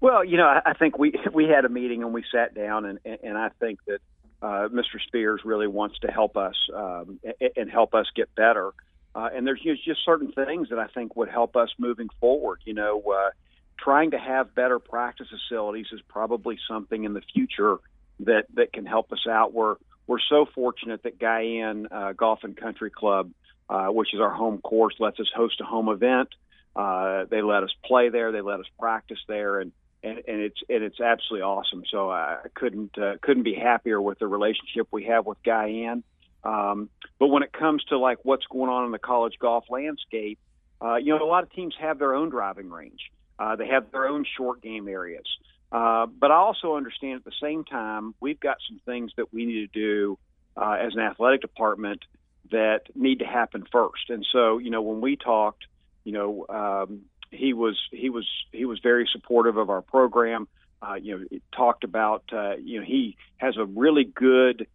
[0.00, 2.98] Well you know i think we we had a meeting and we sat down and
[3.22, 4.00] and i think that
[4.42, 7.18] uh, mr spears really wants to help us um,
[7.56, 8.72] and help us get better.
[9.14, 12.74] Uh, and there's just certain things that i think would help us moving forward you
[12.74, 13.30] know uh,
[13.78, 17.78] trying to have better practice facilities is probably something in the future
[18.20, 19.52] that that can help us out.
[19.52, 23.30] We're we're so fortunate that Guyan uh, Golf and Country Club,
[23.68, 26.28] uh, which is our home course, lets us host a home event.
[26.76, 28.32] Uh, they let us play there.
[28.32, 29.72] They let us practice there, and
[30.02, 31.82] and, and it's and it's absolutely awesome.
[31.90, 36.02] So I couldn't uh, couldn't be happier with the relationship we have with Guyan.
[36.44, 40.38] Um, but when it comes to like what's going on in the college golf landscape,
[40.82, 43.10] uh, you know, a lot of teams have their own driving range.
[43.38, 45.24] Uh, they have their own short game areas.
[45.72, 49.44] Uh, but I also understand at the same time we've got some things that we
[49.44, 50.18] need to do
[50.56, 52.04] uh, as an athletic department
[52.50, 54.10] that need to happen first.
[54.10, 55.64] And so, you know, when we talked,
[56.04, 60.46] you know, um, he was he was he was very supportive of our program.
[60.82, 64.66] Uh, you know, talked about uh, you know he has a really good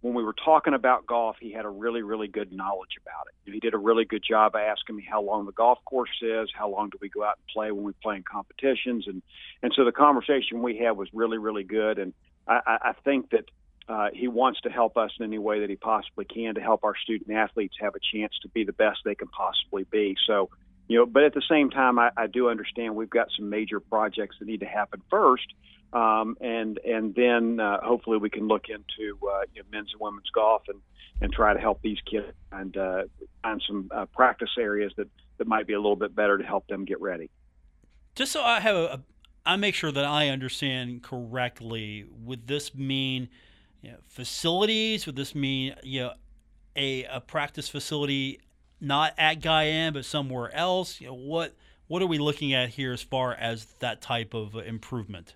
[0.00, 3.52] when we were talking about golf, he had a really, really good knowledge about it.
[3.52, 6.68] He did a really good job asking me how long the golf course is, how
[6.68, 9.22] long do we go out and play when we play in competitions, and
[9.62, 11.98] and so the conversation we had was really, really good.
[11.98, 12.12] And
[12.46, 13.44] I, I think that
[13.88, 16.84] uh, he wants to help us in any way that he possibly can to help
[16.84, 20.14] our student athletes have a chance to be the best they can possibly be.
[20.26, 20.50] So,
[20.88, 23.80] you know, but at the same time, I, I do understand we've got some major
[23.80, 25.46] projects that need to happen first
[25.92, 30.00] um, and and then uh, hopefully we can look into uh, you know, men's and
[30.00, 30.80] women's golf and
[31.20, 33.02] and try to help these kids and uh,
[33.42, 36.66] find some uh, practice areas that that might be a little bit better to help
[36.68, 37.30] them get ready.
[38.14, 39.02] Just so I have a,
[39.46, 42.04] I make sure that I understand correctly.
[42.24, 43.28] Would this mean
[43.80, 45.06] you know, facilities?
[45.06, 46.12] Would this mean you know,
[46.76, 48.40] a a practice facility
[48.80, 51.00] not at Guyan but somewhere else?
[51.00, 51.54] You know, what
[51.86, 55.34] what are we looking at here as far as that type of improvement?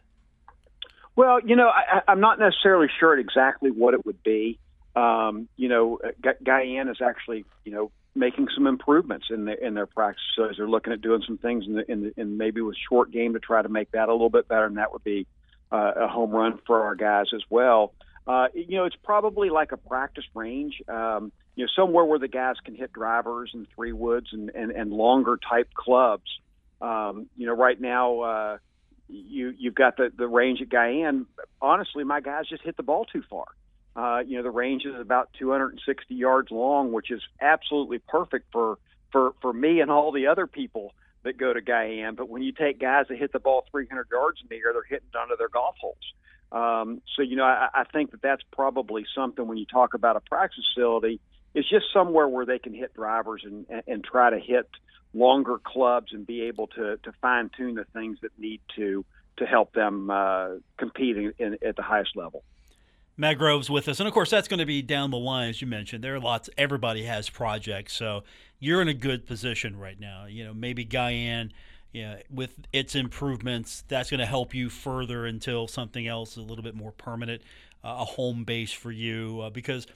[1.15, 4.59] Well, you know, I, I'm not necessarily sure exactly what it would be.
[4.97, 9.87] Um, you know, Guyan is actually, you know, making some improvements in their in their
[9.87, 10.23] practice.
[10.37, 13.11] So they're looking at doing some things in, the, in, the, in maybe with short
[13.11, 15.27] game to try to make that a little bit better, and that would be
[15.71, 17.95] uh, a home run for our guys as well.
[18.27, 20.83] Uh, you know, it's probably like a practice range.
[20.89, 24.71] Um, you know, somewhere where the guys can hit drivers and three woods and and,
[24.71, 26.31] and longer type clubs.
[26.81, 28.21] Um, you know, right now.
[28.21, 28.59] Uh,
[29.09, 31.27] you you've got the the range at Guyan.
[31.61, 33.47] Honestly, my guys just hit the ball too far.
[33.95, 38.79] Uh, you know, the range is about 260 yards long, which is absolutely perfect for
[39.11, 42.17] for for me and all the other people that go to Guyan.
[42.17, 44.83] But when you take guys that hit the ball 300 yards in the air, they're
[44.83, 45.97] hitting under their golf holes.
[46.51, 50.17] Um, so you know, I, I think that that's probably something when you talk about
[50.17, 51.21] a practice facility.
[51.55, 54.69] It's just somewhere where they can hit drivers and and, try to hit
[55.15, 59.05] longer clubs and be able to to fine tune the things that need to
[59.39, 62.45] to help them uh, compete in, in, at the highest level.
[63.17, 65.61] Matt Grobe's with us, and of course that's going to be down the line, as
[65.61, 66.03] you mentioned.
[66.03, 66.49] There are lots.
[66.57, 68.25] Everybody has projects, so
[68.59, 70.25] you're in a good position right now.
[70.27, 71.51] You know, maybe Guyan,
[71.93, 76.43] yeah, with its improvements, that's going to help you further until something else is a
[76.43, 77.43] little bit more permanent,
[77.85, 79.87] uh, a home base for you, uh, because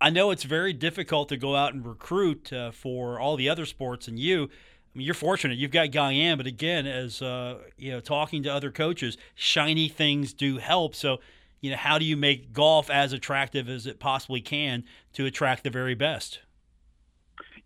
[0.00, 3.66] I know it's very difficult to go out and recruit uh, for all the other
[3.66, 4.44] sports and you.
[4.44, 5.58] I mean, you're fortunate.
[5.58, 10.32] You've got Guyan, but again, as uh, you know, talking to other coaches, shiny things
[10.32, 10.94] do help.
[10.94, 11.18] So,
[11.60, 15.64] you know, how do you make golf as attractive as it possibly can to attract
[15.64, 16.40] the very best?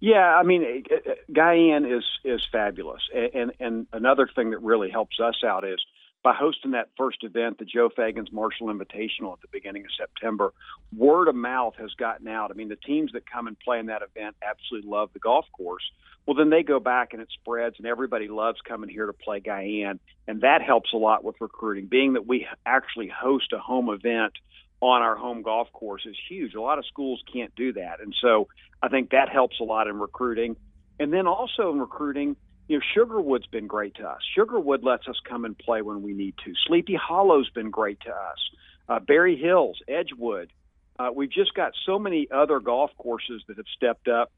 [0.00, 0.84] Yeah, I mean,
[1.32, 5.80] Guyan is is fabulous, and and another thing that really helps us out is
[6.24, 10.54] by hosting that first event, the Joe Feaganes Marshall Invitational at the beginning of September,
[10.96, 12.50] word of mouth has gotten out.
[12.50, 15.44] I mean, the teams that come and play in that event absolutely love the golf
[15.52, 15.82] course.
[16.26, 19.40] Well, then they go back and it spreads, and everybody loves coming here to play
[19.40, 21.87] Guyan, and that helps a lot with recruiting.
[21.87, 24.32] Being that we actually host a home event
[24.80, 26.54] on our home golf course is huge.
[26.54, 28.48] A lot of schools can't do that, and so
[28.82, 30.56] I think that helps a lot in recruiting.
[30.98, 32.37] And then also in recruiting,
[32.68, 34.20] you know, Sugarwood's been great to us.
[34.37, 36.55] Sugarwood lets us come and play when we need to.
[36.66, 38.50] Sleepy Hollow's been great to us.
[38.88, 40.50] Uh, Berry Hills, Edgewood.
[40.98, 44.31] Uh, we've just got so many other golf courses that have stepped up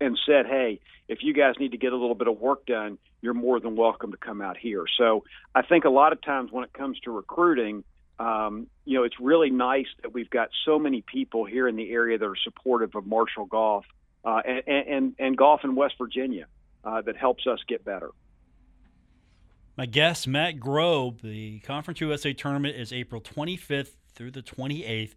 [0.00, 2.98] and said, hey, if you guys need to get a little bit of work done,
[3.20, 4.84] you're more than welcome to come out here.
[4.96, 7.84] So I think a lot of times when it comes to recruiting,
[8.18, 11.90] um, you know, it's really nice that we've got so many people here in the
[11.90, 13.84] area that are supportive of Marshall Golf
[14.24, 16.46] uh, and, and, and golf in West Virginia
[16.84, 18.10] uh, that helps us get better.
[19.76, 25.14] My guest, Matt Grobe, the Conference USA tournament is April 25th through the 28th.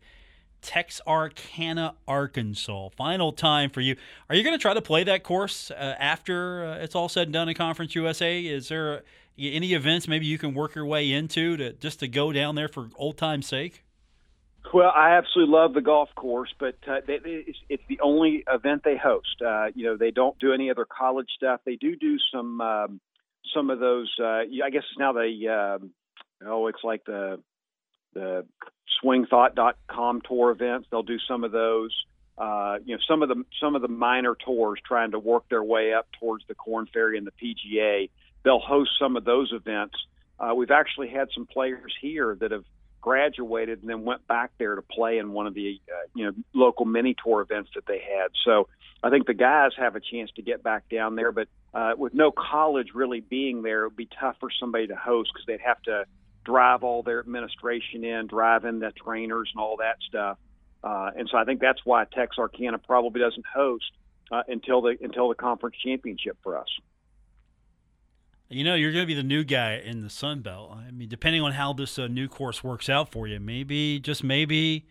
[0.62, 2.90] Texarkana, Arkansas.
[2.96, 3.98] Final time for you.
[4.30, 7.24] Are you going to try to play that course uh, after uh, it's all said
[7.24, 8.40] and done in Conference USA?
[8.42, 9.04] Is there
[9.38, 12.70] any events maybe you can work your way into to just to go down there
[12.70, 13.84] for old time's sake?
[14.72, 18.98] Well, I absolutely love the golf course, but uh, it's, it's the only event they
[18.98, 19.42] host.
[19.46, 21.62] Uh, you know, they don't do any other college stuff.
[21.66, 23.00] They do do some um,
[23.54, 24.12] some of those.
[24.20, 25.92] Uh, I guess it's now the um,
[26.46, 27.40] oh, it's like the
[28.14, 28.46] the
[29.04, 30.88] swingthought.com tour events.
[30.90, 31.92] They'll do some of those.
[32.38, 35.64] Uh, you know, some of the some of the minor tours trying to work their
[35.64, 38.10] way up towards the Korn Ferry and the PGA.
[38.44, 39.96] They'll host some of those events.
[40.40, 42.66] Uh, we've actually had some players here that have
[43.04, 46.32] graduated and then went back there to play in one of the uh, you know
[46.54, 48.30] local mini tour events that they had.
[48.46, 48.70] So
[49.04, 52.14] I think the guys have a chance to get back down there, but uh, with
[52.14, 55.60] no college really being there, it would be tough for somebody to host because they'd
[55.60, 56.06] have to
[56.46, 60.38] drive all their administration in, drive in the trainers and all that stuff.
[60.82, 63.92] Uh, and so I think that's why Texarkana probably doesn't host
[64.32, 66.68] uh, until the until the conference championship for us.
[68.54, 70.72] You know, you're going to be the new guy in the Sun Belt.
[70.72, 74.24] I mean, depending on how this uh, new course works out for you, maybe just
[74.24, 74.86] maybe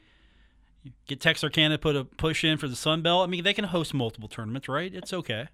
[1.06, 3.22] get Texarkana to put a push in for the Sun Belt.
[3.22, 4.92] I mean, they can host multiple tournaments, right?
[4.92, 5.46] It's okay.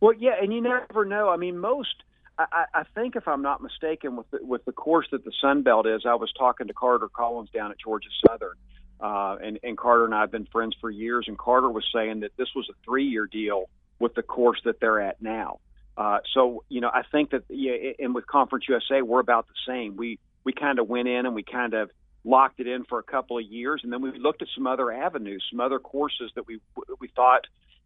[0.00, 1.28] Well, yeah, and you never know.
[1.28, 2.02] I mean, most.
[2.36, 5.62] I, I think, if I'm not mistaken, with the, with the course that the Sun
[5.62, 8.56] Belt is, I was talking to Carter Collins down at Georgia Southern,
[9.00, 11.26] uh, and, and Carter and I have been friends for years.
[11.28, 15.00] And Carter was saying that this was a three-year deal with the course that they're
[15.00, 15.60] at now.
[15.96, 19.54] Uh, so you know, I think that yeah, and with Conference USA, we're about the
[19.66, 19.96] same.
[19.96, 21.90] We we kind of went in and we kind of
[22.24, 24.90] locked it in for a couple of years, and then we looked at some other
[24.90, 26.58] avenues, some other courses that we
[26.98, 27.42] we thought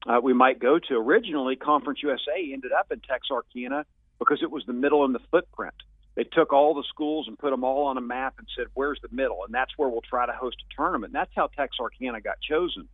[0.07, 0.95] uh, we might go to.
[0.95, 3.85] Originally, Conference USA ended up in Texarkana
[4.19, 5.75] because it was the middle in the footprint.
[6.15, 9.01] They took all the schools and put them all on a map and said, "Where's
[9.03, 11.13] the middle?" And that's where we'll try to host a tournament.
[11.13, 12.89] And that's how Texarkana got chosen.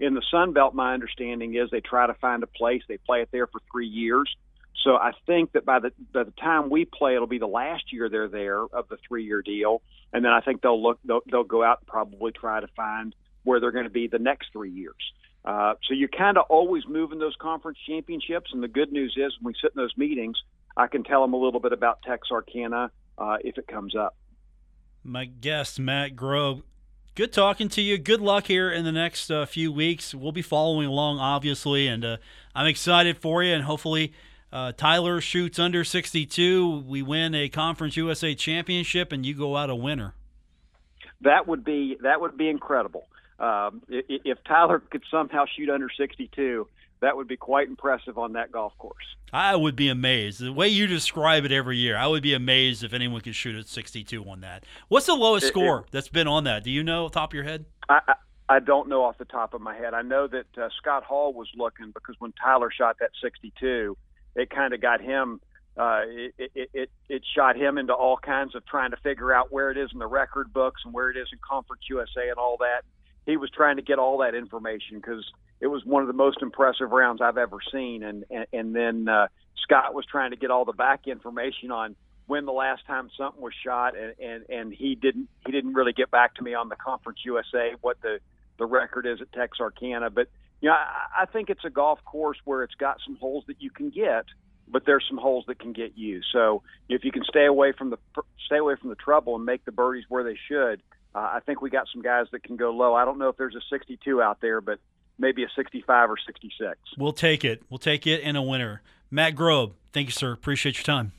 [0.00, 2.82] In the Sun Belt, my understanding is they try to find a place.
[2.88, 4.34] They play it there for three years
[4.82, 7.92] so I think that by the by the time we play, it'll be the last
[7.92, 9.82] year they're there of the three year deal,
[10.12, 13.14] and then I think they'll look they'll, they'll go out and probably try to find
[13.44, 14.94] where they're going to be the next three years.
[15.44, 19.34] Uh, so you're kind of always moving those conference championships, and the good news is
[19.40, 20.36] when we sit in those meetings,
[20.76, 24.16] I can tell them a little bit about Texarkana uh, if it comes up.
[25.02, 26.62] My guest, Matt Grobe,
[27.14, 27.98] good talking to you.
[27.98, 30.14] Good luck here in the next uh, few weeks.
[30.14, 32.16] We'll be following along, obviously, and uh,
[32.54, 34.14] I'm excited for you, and hopefully
[34.54, 36.84] uh, Tyler shoots under 62.
[36.86, 40.14] We win a Conference USA championship, and you go out a winner.
[41.22, 43.08] That would be that would be incredible.
[43.40, 46.68] Um, if Tyler could somehow shoot under 62,
[47.00, 49.04] that would be quite impressive on that golf course.
[49.32, 50.40] I would be amazed.
[50.40, 53.56] The way you describe it every year, I would be amazed if anyone could shoot
[53.56, 54.64] at 62 on that.
[54.86, 56.62] What's the lowest it, score it, that's been on that?
[56.62, 57.64] Do you know, top of your head?
[57.88, 58.14] I, I,
[58.48, 59.94] I don't know off the top of my head.
[59.94, 63.96] I know that uh, Scott Hall was looking because when Tyler shot that 62,
[64.36, 65.40] it kind of got him.
[65.76, 69.52] Uh, it, it, it it shot him into all kinds of trying to figure out
[69.52, 72.38] where it is in the record books and where it is in Conference USA and
[72.38, 72.82] all that.
[73.26, 75.24] He was trying to get all that information because
[75.60, 78.04] it was one of the most impressive rounds I've ever seen.
[78.04, 79.26] And and, and then uh,
[79.64, 83.42] Scott was trying to get all the back information on when the last time something
[83.42, 86.68] was shot, and and and he didn't he didn't really get back to me on
[86.68, 88.20] the Conference USA what the
[88.58, 90.28] the record is at Texarkana, but
[90.64, 93.60] you know, I, I think it's a golf course where it's got some holes that
[93.60, 94.24] you can get,
[94.66, 96.22] but there's some holes that can get you.
[96.32, 97.98] So if you can stay away from the
[98.46, 100.82] stay away from the trouble and make the birdies where they should,
[101.14, 102.94] uh, I think we got some guys that can go low.
[102.94, 104.78] I don't know if there's a 62 out there, but
[105.18, 106.78] maybe a 65 or 66.
[106.96, 107.62] We'll take it.
[107.68, 108.80] We'll take it in a winner.
[109.10, 110.32] Matt Grobe, thank you, sir.
[110.32, 111.12] Appreciate your time.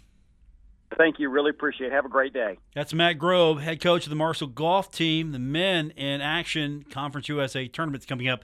[0.98, 1.30] Thank you.
[1.30, 1.94] Really appreciate it.
[1.94, 2.58] Have a great day.
[2.74, 5.34] That's Matt Grobe, head coach of the Marshall golf team.
[5.34, 8.42] The men in action Conference USA tournament's coming up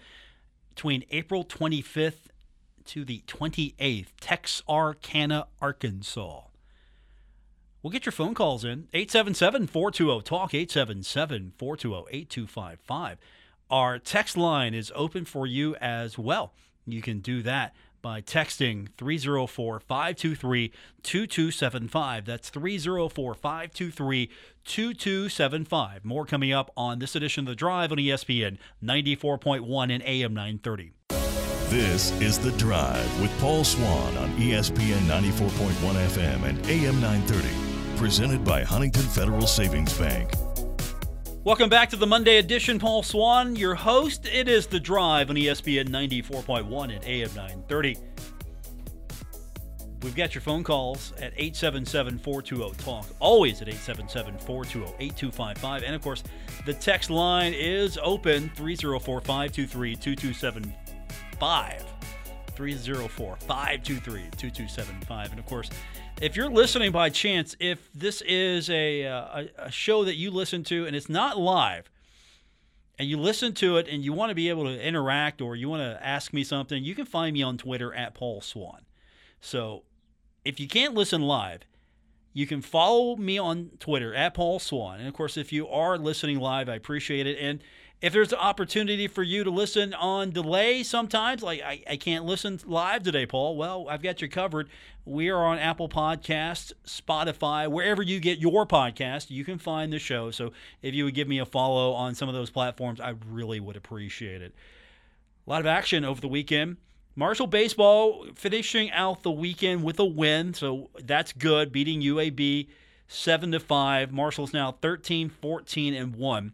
[0.81, 2.31] between April 25th
[2.85, 6.41] to the 28th, Texarkana, Arkansas.
[7.83, 13.19] We'll get your phone calls in 877 420 TALK, 877 420 8255.
[13.69, 16.51] Our text line is open for you as well.
[16.87, 20.71] You can do that by texting 304 523
[21.03, 22.25] 2275.
[22.25, 24.29] That's 304 523
[24.65, 26.05] 2275.
[26.05, 30.93] More coming up on this edition of The Drive on ESPN 94.1 and AM 930.
[31.69, 35.71] This is The Drive with Paul Swann on ESPN 94.1
[36.07, 37.47] FM and AM 930.
[37.97, 40.33] Presented by Huntington Federal Savings Bank.
[41.43, 42.77] Welcome back to the Monday edition.
[42.77, 44.27] Paul Swann, your host.
[44.27, 47.97] It is The Drive on ESPN 94.1 at AM 930.
[50.03, 55.81] We've got your phone calls at 877 420 TALK, always at 877 420 8255.
[55.81, 56.23] And of course,
[56.67, 61.85] the text line is open 304 523 2275.
[62.53, 65.31] 304 523 2275.
[65.31, 65.71] And of course,
[66.21, 70.29] if you're listening by chance, if this is a, uh, a, a show that you
[70.29, 71.89] listen to and it's not live,
[72.99, 75.67] and you listen to it and you want to be able to interact or you
[75.67, 78.81] want to ask me something, you can find me on Twitter at Paul Swann.
[79.39, 79.81] So
[80.45, 81.61] if you can't listen live,
[82.33, 84.99] you can follow me on Twitter at Paul Swann.
[84.99, 87.39] And of course, if you are listening live, I appreciate it.
[87.39, 87.63] And
[88.01, 92.25] if there's an opportunity for you to listen on delay sometimes, like I, I can't
[92.25, 94.69] listen live today, Paul, well, I've got you covered.
[95.05, 99.99] We are on Apple Podcasts, Spotify, wherever you get your podcast, you can find the
[99.99, 100.31] show.
[100.31, 103.59] So if you would give me a follow on some of those platforms, I really
[103.59, 104.55] would appreciate it.
[105.45, 106.77] A lot of action over the weekend.
[107.15, 112.67] Marshall baseball finishing out the weekend with a win, so that's good, beating UAB
[113.07, 114.11] 7 to 5.
[114.11, 116.53] Marshall's now 13, 14 and 1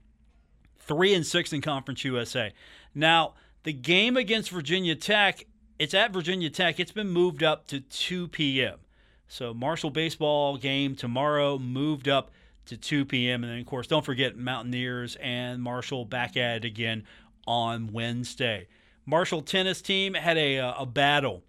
[0.88, 2.54] three and six in Conference USA.
[2.96, 5.46] Now, the game against Virginia Tech,
[5.78, 6.80] it's at Virginia Tech.
[6.80, 8.80] It's been moved up to 2 p.m.
[9.28, 12.32] So Marshall baseball game tomorrow moved up
[12.68, 13.44] to 2 p.m.
[13.44, 17.04] And then, of course, don't forget Mountaineers and Marshall back at it again
[17.46, 18.68] on Wednesday.
[19.06, 21.44] Marshall tennis team had a, uh, a battle.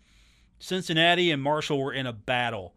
[0.59, 2.75] Cincinnati and Marshall were in a battle,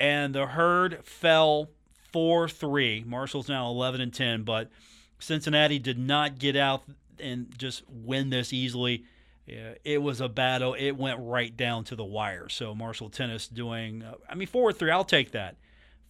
[0.00, 1.68] and the herd fell
[2.12, 3.04] 4 3.
[3.06, 4.70] Marshall's now 11 and 10, but
[5.18, 6.82] Cincinnati did not get out
[7.18, 9.04] and just win this easily.
[9.46, 10.74] It was a battle.
[10.74, 12.48] It went right down to the wire.
[12.48, 14.90] So Marshall Tennis doing, uh, I mean, four or three.
[14.90, 15.56] I'll take that.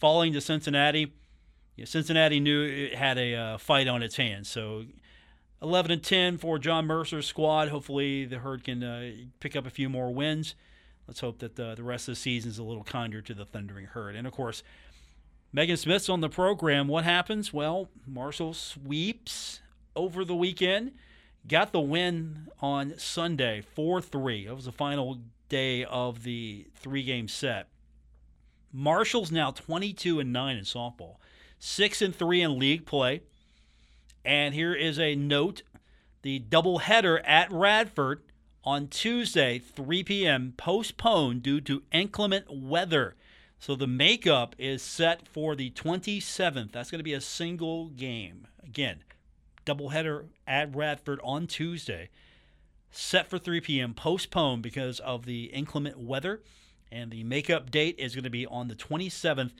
[0.00, 1.12] Falling to Cincinnati.
[1.84, 4.48] Cincinnati knew it had a uh, fight on its hands.
[4.48, 4.84] So
[5.62, 7.68] 11 and 10 for John Mercer's squad.
[7.68, 10.56] Hopefully the Herd can uh, pick up a few more wins.
[11.06, 13.46] Let's hope that the, the rest of the season is a little kinder to the
[13.46, 14.14] Thundering Herd.
[14.14, 14.62] And of course,
[15.52, 16.88] Megan Smith's on the program.
[16.88, 17.52] What happens?
[17.52, 19.60] Well, Marshall sweeps
[19.96, 20.92] over the weekend.
[21.46, 24.46] Got the win on Sunday, 4 3.
[24.46, 27.68] That was the final day of the three game set.
[28.72, 31.16] Marshall's now 22 and 9 in softball,
[31.58, 33.22] 6 and 3 in league play.
[34.24, 35.62] And here is a note
[36.20, 38.22] the doubleheader at Radford
[38.64, 43.16] on Tuesday, 3 p.m., postponed due to inclement weather.
[43.58, 46.72] So the makeup is set for the 27th.
[46.72, 48.46] That's going to be a single game.
[48.62, 49.02] Again,
[49.66, 52.10] doubleheader at Radford on Tuesday.
[52.90, 53.94] Set for 3 p.m.
[53.94, 56.40] Postponed because of the inclement weather.
[56.90, 59.52] And the makeup date is going to be on the 27th.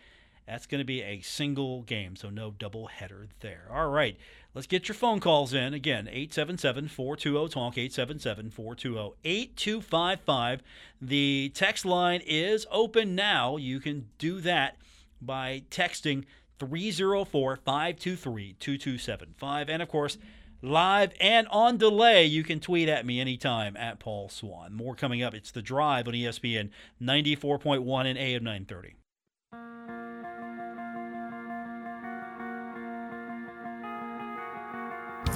[0.46, 3.68] That's going to be a single game, so no doubleheader there.
[3.70, 4.16] All right.
[4.54, 5.74] Let's get your phone calls in.
[5.74, 10.62] Again, 877 420 TALK, 877 420 8255.
[11.00, 13.56] The text line is open now.
[13.56, 14.76] You can do that
[15.20, 16.24] by texting
[16.58, 19.68] 304 523 2275.
[19.68, 20.16] And of course,
[20.62, 24.72] live and on delay, you can tweet at me anytime at Paul Swann.
[24.72, 25.34] More coming up.
[25.34, 26.70] It's The Drive on ESPN
[27.00, 28.94] 94.1 and AM 930.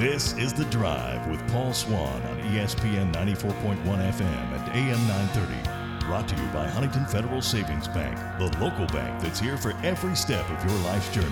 [0.03, 6.07] This is The Drive with Paul Swann on ESPN 94.1 FM and AM 930.
[6.07, 10.17] Brought to you by Huntington Federal Savings Bank, the local bank that's here for every
[10.17, 11.31] step of your life's journey.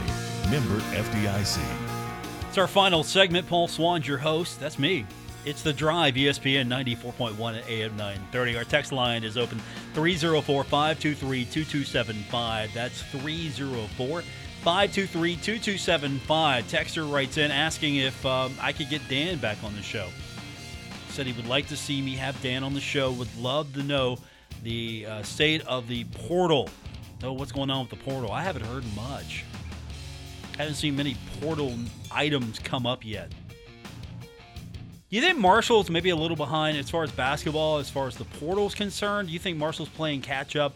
[0.50, 1.60] Member FDIC.
[2.48, 3.48] It's our final segment.
[3.48, 4.60] Paul Swann's your host.
[4.60, 5.04] That's me.
[5.44, 8.56] It's the drive, ESPN 94.1 at AM 930.
[8.56, 9.60] Our text line is open
[9.94, 12.72] 304 523 2275.
[12.72, 14.22] That's 304
[14.62, 16.64] 523 2275.
[16.64, 20.08] Texter writes in asking if um, I could get Dan back on the show.
[21.08, 23.10] Said he would like to see me have Dan on the show.
[23.12, 24.18] Would love to know
[24.62, 26.68] the uh, state of the portal.
[27.22, 28.30] Know what's going on with the portal.
[28.32, 29.44] I haven't heard much.
[30.58, 31.74] Haven't seen many portal
[32.10, 33.32] items come up yet.
[35.08, 38.26] You think Marshall's maybe a little behind as far as basketball, as far as the
[38.26, 39.30] portal's concerned?
[39.30, 40.74] You think Marshall's playing catch up,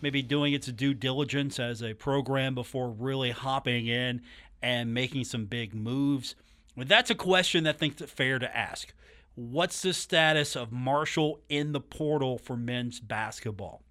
[0.00, 4.22] maybe doing its due diligence as a program before really hopping in
[4.62, 6.34] and making some big moves?
[6.76, 8.92] Well, that's a question that I think it's fair to ask.
[9.34, 13.82] What's the status of Marshall in the portal for men's basketball?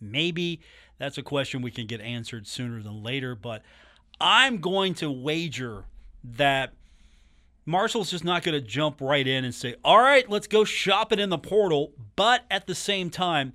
[0.00, 0.60] Maybe
[0.98, 3.62] that's a question we can get answered sooner than later, but
[4.20, 5.84] I'm going to wager
[6.24, 6.72] that
[7.64, 11.18] Marshall's just not going to jump right in and say, all right, let's go shopping
[11.18, 11.92] in the portal.
[12.16, 13.52] But at the same time,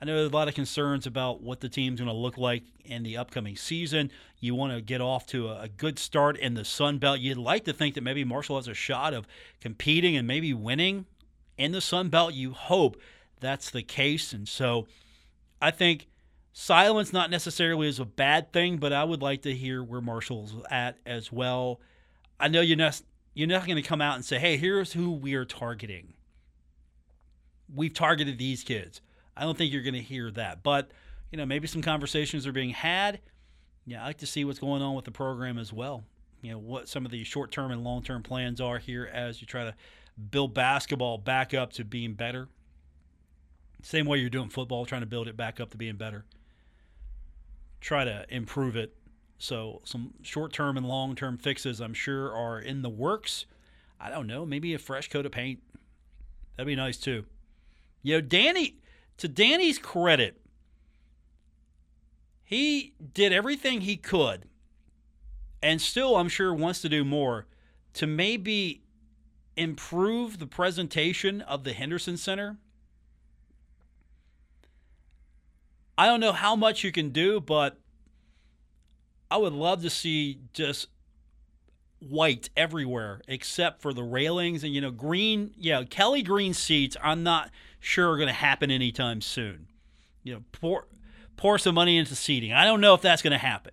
[0.00, 2.62] I know there's a lot of concerns about what the team's going to look like
[2.84, 4.12] in the upcoming season.
[4.38, 7.18] You want to get off to a, good start in the Sun Belt.
[7.18, 9.26] You'd like to think that maybe Marshall has a shot of
[9.60, 11.06] competing and maybe winning
[11.56, 12.34] in the Sun Belt.
[12.34, 12.96] You hope
[13.40, 14.32] that's the case.
[14.32, 14.86] And so
[15.60, 16.06] I think
[16.52, 20.54] silence not necessarily is a bad thing, but I would like to hear where Marshall's
[20.70, 21.80] at as well.
[22.38, 23.02] I know you're not
[23.34, 26.14] you're not going to come out and say, hey, here's who we are targeting.
[27.72, 29.00] We've targeted these kids.
[29.38, 30.62] I don't think you're going to hear that.
[30.62, 30.90] But,
[31.30, 33.20] you know, maybe some conversations are being had.
[33.86, 36.04] Yeah, I like to see what's going on with the program as well.
[36.42, 39.40] You know, what some of the short term and long term plans are here as
[39.40, 39.74] you try to
[40.30, 42.48] build basketball back up to being better.
[43.82, 46.24] Same way you're doing football, trying to build it back up to being better.
[47.80, 48.94] Try to improve it
[49.38, 53.46] so some short-term and long-term fixes, I'm sure, are in the works.
[54.00, 55.60] I don't know, maybe a fresh coat of paint.
[56.56, 57.24] That'd be nice too.
[58.02, 58.77] Know, Danny.
[59.18, 60.40] To Danny's credit,
[62.44, 64.46] he did everything he could,
[65.62, 67.46] and still, I'm sure, wants to do more
[67.94, 68.82] to maybe
[69.56, 72.58] improve the presentation of the Henderson Center.
[75.96, 77.76] I don't know how much you can do, but
[79.30, 80.86] I would love to see just
[82.00, 87.24] white everywhere except for the railings and you know green yeah kelly green seats i'm
[87.24, 87.50] not
[87.80, 89.66] sure are going to happen anytime soon
[90.22, 90.86] you know pour
[91.36, 93.72] pour some money into seating i don't know if that's going to happen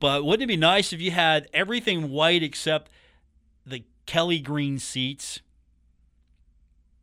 [0.00, 2.90] but wouldn't it be nice if you had everything white except
[3.66, 5.40] the kelly green seats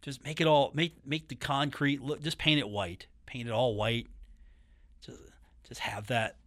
[0.01, 3.51] just make it all make make the concrete look just paint it white paint it
[3.51, 4.07] all white
[5.01, 5.21] just
[5.67, 6.37] just have that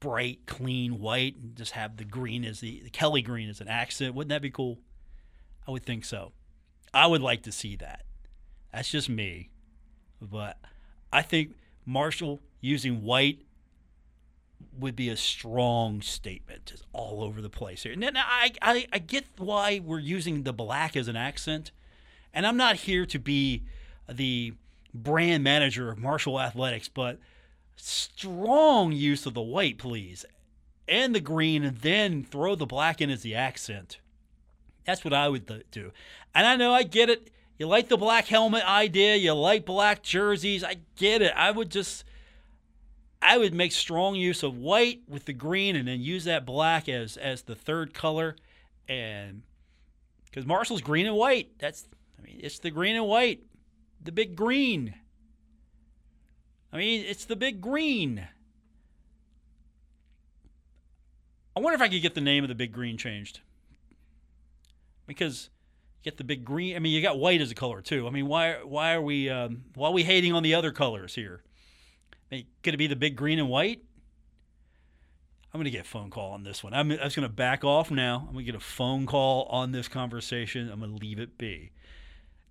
[0.00, 3.68] bright, clean white and just have the green as the, the Kelly green as an
[3.68, 4.14] accent.
[4.14, 4.78] Wouldn't that be cool?
[5.66, 6.32] I would think so.
[6.92, 8.04] I would like to see that.
[8.72, 9.50] That's just me.
[10.20, 10.58] But
[11.12, 11.54] I think
[11.86, 13.40] Marshall using white
[14.76, 17.92] would be a strong statement, just all over the place here.
[17.92, 21.70] And then I, I, I get why we're using the black as an accent.
[22.32, 23.62] And I'm not here to be
[24.08, 24.54] the
[24.92, 27.18] brand manager of Marshall Athletics, but–
[27.80, 30.24] strong use of the white, please,
[30.86, 33.98] and the green, and then throw the black in as the accent.
[34.88, 35.92] That's what I would do.
[36.34, 37.30] And I know I get it.
[37.58, 40.64] You like the black helmet idea, you like black jerseys.
[40.64, 41.34] I get it.
[41.36, 42.04] I would just
[43.20, 46.88] I would make strong use of white with the green and then use that black
[46.88, 48.34] as as the third color
[48.88, 49.42] and
[50.32, 51.50] cuz Marshall's green and white.
[51.58, 51.86] That's
[52.18, 53.42] I mean, it's the green and white.
[54.02, 54.94] The big green.
[56.72, 58.26] I mean, it's the big green.
[61.54, 63.40] I wonder if I could get the name of the big green changed.
[65.08, 65.50] Because
[65.98, 66.76] you get the big green.
[66.76, 68.06] I mean, you got white as a color too.
[68.06, 71.16] I mean, why why are we um, why are we hating on the other colors
[71.16, 71.42] here?
[72.30, 73.82] I mean, could it be the big green and white?
[75.52, 76.74] I'm gonna get a phone call on this one.
[76.74, 78.26] I'm, I'm just gonna back off now.
[78.28, 80.70] I'm gonna get a phone call on this conversation.
[80.70, 81.72] I'm gonna leave it be.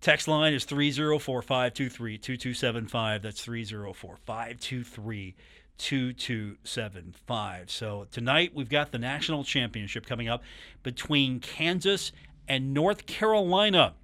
[0.01, 3.21] Text line is 304 523 2275.
[3.21, 5.35] That's 304 523
[5.77, 7.71] 2275.
[7.71, 10.43] So tonight we've got the national championship coming up
[10.83, 12.11] between Kansas
[12.47, 13.95] and North Carolina.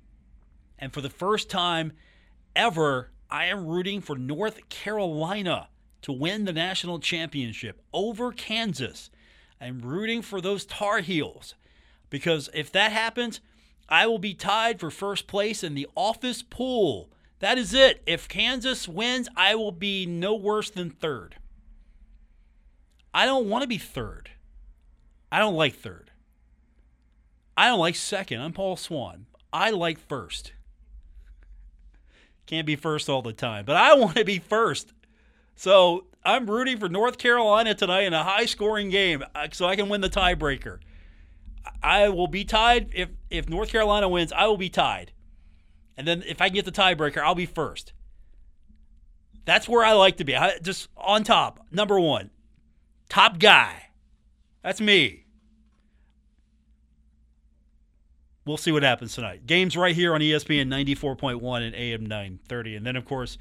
[0.78, 1.94] And for the first time
[2.56, 5.70] ever, I am rooting for North Carolina
[6.02, 9.10] to win the national championship over Kansas.
[9.60, 11.56] I'm rooting for those Tar Heels
[12.10, 13.40] because if that happens,
[13.90, 17.10] I will be tied for first place in the office pool.
[17.40, 18.04] That is it.
[18.06, 21.36] If Kansas wins, I will be no worse than third.
[23.14, 24.32] I don't want to be third.
[25.32, 26.12] I don't like third.
[27.56, 28.42] I don't like second.
[28.42, 29.26] I'm Paul Swann.
[29.52, 30.54] I like first.
[32.46, 34.94] Can't be first all the time, but I want to be first.
[35.56, 39.76] So I'm rooting for North Carolina tonight in a high scoring game uh, so I
[39.76, 40.80] can win the tiebreaker.
[41.82, 42.90] I will be tied.
[42.94, 45.12] If, if North Carolina wins, I will be tied.
[45.96, 47.94] And then if I can get the tiebreaker, I'll be first.
[49.46, 50.36] That's where I like to be.
[50.36, 52.32] I, just on top, number one,
[53.10, 53.90] top guy.
[54.64, 55.23] That's me.
[58.46, 59.48] We'll see what happens tonight.
[59.48, 62.76] Games right here on ESPN 94.1 and AM 930.
[62.76, 63.38] And then, of course,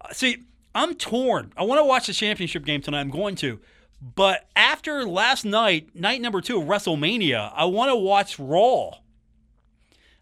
[0.00, 0.44] uh, see,
[0.74, 1.52] I'm torn.
[1.56, 3.00] I want to watch the championship game tonight.
[3.00, 3.60] I'm going to.
[4.02, 8.92] But after last night, night number two of WrestleMania, I want to watch Raw.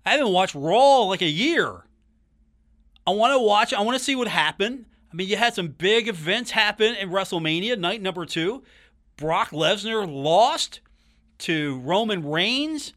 [0.04, 1.84] I haven't watched Raw like a year.
[3.06, 4.84] I want to watch, I want to see what happened.
[5.10, 8.62] I mean, you had some big events happen in WrestleMania, night number two.
[9.16, 10.80] Brock Lesnar lost
[11.38, 12.92] to Roman Reigns.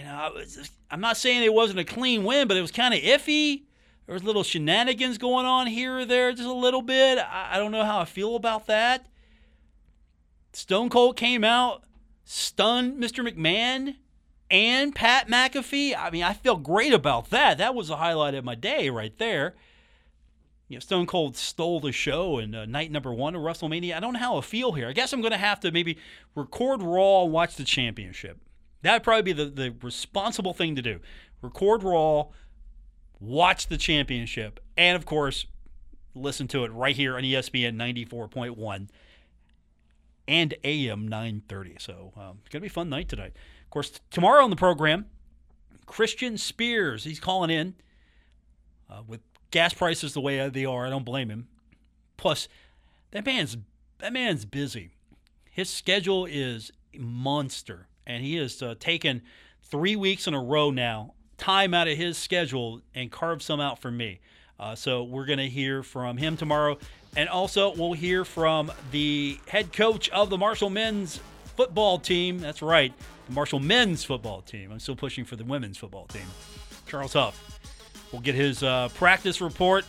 [0.00, 0.42] You know,
[0.90, 3.64] I'm not saying it wasn't a clean win, but it was kind of iffy.
[4.06, 7.18] There was little shenanigans going on here or there, just a little bit.
[7.18, 9.06] I, I don't know how I feel about that.
[10.54, 11.84] Stone Cold came out,
[12.24, 13.26] stunned Mr.
[13.28, 13.96] McMahon
[14.50, 15.94] and Pat McAfee.
[15.96, 17.58] I mean, I feel great about that.
[17.58, 19.54] That was the highlight of my day right there.
[20.68, 23.94] You know, Stone Cold stole the show in uh, night number one of WrestleMania.
[23.94, 24.88] I don't know how I feel here.
[24.88, 25.98] I guess I'm going to have to maybe
[26.34, 28.38] record Raw and watch the championship.
[28.82, 31.00] That would probably be the, the responsible thing to do.
[31.42, 32.28] Record Raw,
[33.18, 35.46] watch the championship, and of course,
[36.14, 38.88] listen to it right here on ESPN 94.1
[40.26, 41.76] and AM 930.
[41.78, 43.32] So um, it's going to be a fun night tonight.
[43.64, 45.06] Of course, t- tomorrow on the program,
[45.86, 47.04] Christian Spears.
[47.04, 47.74] He's calling in
[48.88, 49.20] uh, with
[49.50, 50.86] gas prices the way they are.
[50.86, 51.48] I don't blame him.
[52.16, 52.48] Plus,
[53.10, 53.56] that man's
[53.98, 54.90] that man's busy.
[55.50, 59.22] His schedule is a monster, and he has uh, taken
[59.62, 63.78] three weeks in a row now time out of his schedule and carved some out
[63.78, 64.20] for me.
[64.58, 66.76] Uh, so we're going to hear from him tomorrow.
[67.16, 71.20] And also, we'll hear from the head coach of the Marshall men's
[71.56, 72.38] football team.
[72.38, 72.92] That's right,
[73.26, 74.70] the Marshall men's football team.
[74.70, 76.26] I'm still pushing for the women's football team.
[76.86, 77.60] Charles Huff.
[78.12, 79.84] We'll get his uh, practice report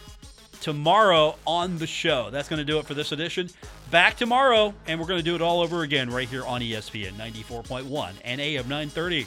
[0.62, 2.30] tomorrow on the show.
[2.30, 3.49] That's going to do it for this edition.
[3.89, 7.14] Back tomorrow, and we're going to do it all over again right here on ESPN
[7.14, 9.26] 94.1 and AM 930.